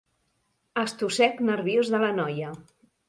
Estossec 0.85 1.43
nerviós 1.51 1.93
de 1.97 2.01
la 2.05 2.11
noia. 2.21 2.51